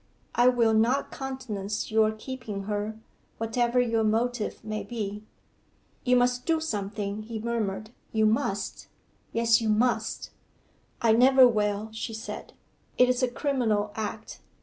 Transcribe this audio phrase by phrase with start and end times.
[0.33, 2.97] 'I will not countenance your keeping her,
[3.37, 5.21] whatever your motive may be.'
[6.03, 7.91] 'You must do something,' he murmured.
[8.11, 8.87] 'You must.
[9.31, 10.31] Yes, you must.'
[11.03, 12.53] 'I never will,' she said.
[12.97, 14.39] 'It is a criminal act.